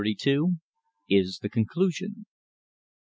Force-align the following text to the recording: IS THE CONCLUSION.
IS 1.11 1.37
THE 1.43 1.49
CONCLUSION. 1.49 2.25